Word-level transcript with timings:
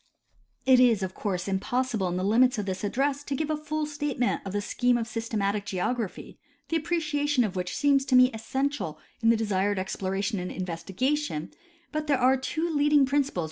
It 0.65 0.79
is 0.79 1.03
of 1.03 1.13
course 1.13 1.47
impossible 1.47 2.07
in 2.07 2.17
the 2.17 2.23
limits 2.23 2.57
of 2.57 2.65
this 2.65 2.83
address 2.83 3.23
to 3.23 3.35
give 3.35 3.51
a 3.51 3.55
full 3.55 3.85
statement 3.85 4.41
of 4.45 4.51
the 4.51 4.59
scheme 4.59 4.97
of 4.97 5.05
systematic 5.05 5.63
geography, 5.63 6.39
the 6.69 6.77
ap 6.77 6.85
preciation 6.85 7.43
of 7.43 7.55
which 7.55 7.75
seems 7.77 8.03
to 8.05 8.15
me 8.15 8.31
essential 8.33 8.97
in 9.21 9.29
the 9.29 9.37
desired 9.37 9.77
explora 9.77 10.23
tion 10.23 10.39
and 10.39 10.51
investigation; 10.51 11.51
but 11.91 12.07
there 12.07 12.17
are 12.17 12.35
two 12.35 12.67
leading 12.71 12.71
principles 12.71 12.73
The 12.73 12.77
Cycle 12.79 12.79
of 12.79 12.79
geograjjJiic 12.81 13.25
Development. 13.25 13.37